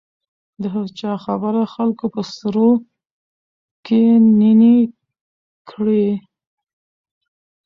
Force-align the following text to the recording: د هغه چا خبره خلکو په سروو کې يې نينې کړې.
د 0.61 0.63
هغه 0.73 0.91
چا 0.99 1.13
خبره 1.25 1.61
خلکو 1.73 2.05
په 2.13 2.21
سروو 2.35 2.71
کې 3.85 3.97
يې 4.09 4.15
نينې 4.39 4.77
کړې. 5.69 6.07